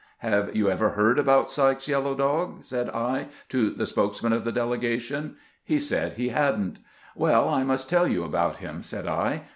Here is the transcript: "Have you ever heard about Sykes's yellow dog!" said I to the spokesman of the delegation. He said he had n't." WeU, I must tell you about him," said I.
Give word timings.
"Have 0.31 0.55
you 0.55 0.67
ever 0.67 0.89
heard 0.97 1.19
about 1.19 1.51
Sykes's 1.51 1.87
yellow 1.87 2.15
dog!" 2.15 2.63
said 2.63 2.89
I 2.89 3.27
to 3.49 3.69
the 3.69 3.85
spokesman 3.85 4.33
of 4.33 4.45
the 4.45 4.51
delegation. 4.51 5.35
He 5.63 5.77
said 5.77 6.13
he 6.13 6.29
had 6.29 6.59
n't." 6.59 6.79
WeU, 7.15 7.53
I 7.53 7.61
must 7.61 7.87
tell 7.87 8.07
you 8.07 8.23
about 8.23 8.55
him," 8.55 8.81
said 8.81 9.05
I. 9.07 9.43